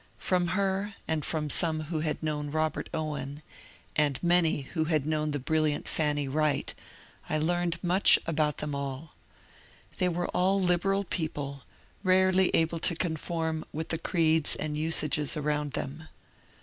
[0.17, 3.43] From her, and from some who had known Robert Owen,
[3.95, 6.73] and many who had known the brilliant Fanny Wright,
[7.29, 9.13] I learned much about them alL
[9.99, 11.61] They were all liberal people,
[12.03, 14.77] rarely able to conform with the creeds HORACE MANN 261 and
[15.23, 16.07] usages around them.